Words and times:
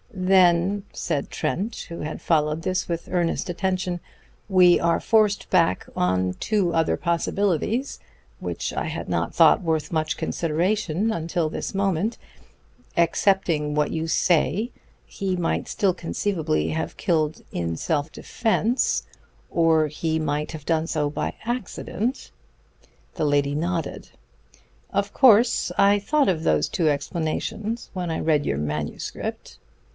"Then," 0.13 0.83
said 0.93 1.29
Trent, 1.29 1.85
who 1.89 1.99
had 2.01 2.21
followed 2.21 2.63
this 2.63 2.87
with 2.87 3.07
earnest 3.11 3.49
attention, 3.49 3.99
"we 4.49 4.79
are 4.79 4.99
forced 4.99 5.49
back 5.49 5.85
on 5.95 6.33
two 6.35 6.73
other 6.73 6.97
possibilities, 6.97 7.99
which 8.39 8.73
I 8.73 8.85
had 8.85 9.07
not 9.07 9.33
thought 9.33 9.61
worth 9.61 9.91
much 9.91 10.17
consideration 10.17 11.11
until 11.11 11.49
this 11.49 11.75
moment. 11.75 12.17
Accepting 12.97 13.75
what 13.75 13.91
you 13.91 14.07
say, 14.07 14.71
he 15.05 15.35
might 15.35 15.67
still 15.67 15.93
conceivably 15.93 16.69
have 16.69 16.97
killed 16.97 17.43
in 17.51 17.75
self 17.77 18.11
defense; 18.11 19.03
or 19.51 19.87
he 19.87 20.17
might 20.19 20.51
have 20.51 20.65
done 20.65 20.87
so 20.87 21.09
by 21.09 21.33
accident." 21.45 22.31
The 23.15 23.25
lady 23.25 23.53
nodded. 23.55 24.09
"Of 24.91 25.13
course 25.13 25.71
I 25.77 25.99
thought 25.99 26.27
of 26.29 26.43
those 26.43 26.67
two 26.69 26.89
explanations 26.89 27.91
when 27.93 28.09
I 28.09 28.19
read 28.19 28.45
your 28.47 28.57
manuscript." 28.57 29.59